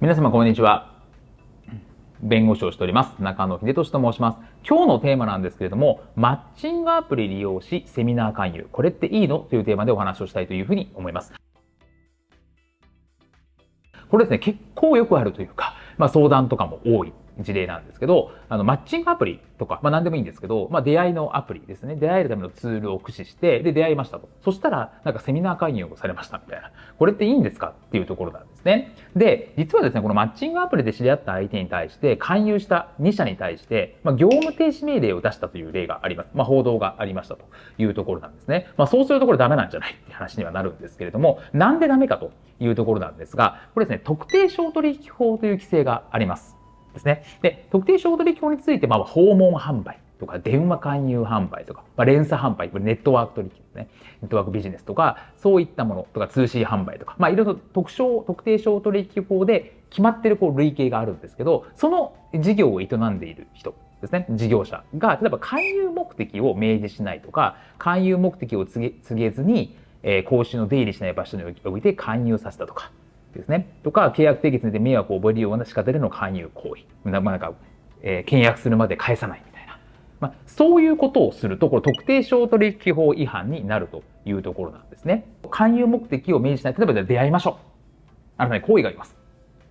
[0.00, 0.94] 皆様こんにちは。
[2.22, 3.22] 弁護士をしております。
[3.22, 4.38] 中野秀俊と申します。
[4.66, 8.68] 今日のテーマなんですけれども、マッチングアプリ利用しセミナー勧誘。
[8.72, 9.40] これっていいの？
[9.40, 11.34] というテーマでお話をしたいというふうに思います。
[14.10, 21.96] これですね、結構よくあるというか、まあ、相談とかも多い事例なんですけど、あの、マッチングアプリとか、まあ何でもいいんですけど、まあ出会いのアプリですね。
[21.96, 24.30] 出会えるためのツールを駆使して、で、出会いましたと。
[24.42, 26.72] そしたら、なんかセミナー会議をされましたみたいな。
[26.98, 27.74] これっていいんですか？
[27.88, 28.94] っていうところなんですね。
[29.16, 36.30] で、実はですね、このマッチングアプリで知り合った相手に対して、勧誘した2社に対して、まあ業務停止命令を出したという例があります。
[36.34, 37.44] まあ報道がありましたと
[37.78, 38.68] いうところなんですね。
[38.76, 46.56] まあそうするとこれダメなんじゃないって話にはなるんですけれども、なんでダメかというところなんですが、これですね、特定商取引法という規制があります。
[46.92, 47.24] ですね。
[47.42, 53.88] で、特定商取引法について、まあ、訪問販売とか、電話勧誘販売とか、まあ、連鎖販売、これネットワーク取引ですね。
[54.22, 72.92] ネットワークビジネスとか、そういったものとか、通信販売とか、まあ、いろいろ特徴、特定商取引法で決まってるこう類型があるんですけど、その事業を営んでいる人ですね、事業者が、例えば勧誘目的を明示しないとか、勧誘目的を告げずに、えー、講習の出入りしない場所において勧誘させたとか、
[73.34, 73.68] ですね。
[73.82, 77.10] とか、契約締結で迷惑を覚えるような仕方での勧誘行為。
[77.10, 77.52] まあ、なんか、
[78.02, 79.42] えー、契約するまで返さない。
[80.20, 85.24] まあ、そういうことをすると、これ特定商取引法違反になるというところなんですね。
[85.50, 86.74] 勧誘目的を明示しない。
[86.74, 87.54] 例えば出会いましょう。
[88.36, 89.16] あなたに好意があります。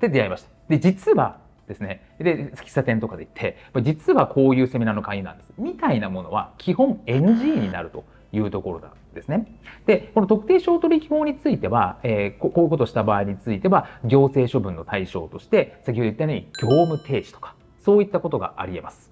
[0.00, 0.48] で、出会いました。
[0.68, 2.02] で、実はですね。
[2.18, 5.52] で、喫茶店とかで行って、実はこういうセミナーの会員なんです。
[5.58, 9.46] みたいなものは基本 NG になるというところなんですね。
[9.86, 19.09] で、この特定商取引法については、えー、こういうことをした場合については、行政処分の対象として、先ほど言ったように業務停止とか、そういったことがあり得ます。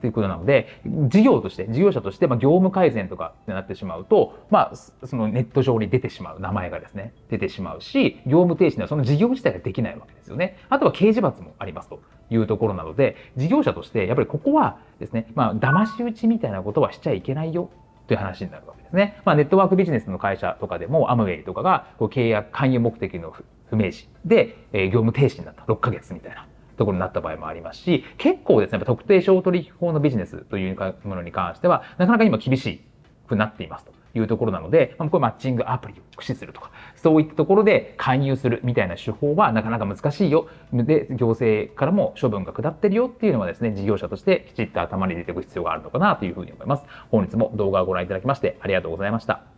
[0.00, 10.56] ということなので、事業として、事業者として、まあ、業務改善とかってなってしまうと、まあ、そのネット上に出てしまう、名前がですね、出てしまうし、業務停止にはその事業自体ができないわけですよね。
[10.68, 17.70] あとは刑事罰もありますというところなので、事業者として、やっぱりここはですね、まあ、騙し討ちみたいなことはしちゃいけないよ
[18.06, 19.20] という話になるわけですね。
[19.24, 23.34] まあ、ネットワークビジネスの会社とかでも、アムウェイとかがこう契約、勧誘目的の
[23.70, 26.47] 不明示で、えー、業務停止になった6ヶ月みたいな
[26.78, 32.82] ところになった場合もありますし、結構ですね、特定商取引法のビジネスというものに関しては、なかなか今厳し
[33.28, 33.98] くなっていますと。
[34.14, 40.48] いうところなので、まあ、これマッチングアプリを駆使するとか、そういったところで勧誘するみたいな手法はなかなか難しいよ。
[40.72, 46.84] で、行政からも処分が下ってるよっていうのはですね、事業者としてきちっと頭に入れておく必要があるのかなというふうに思います。
[47.10, 49.57] 本日も動画をご覧いただきましてありがとうございました。